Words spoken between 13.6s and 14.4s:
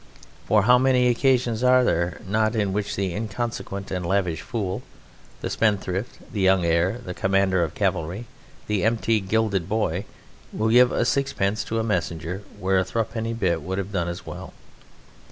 would have done as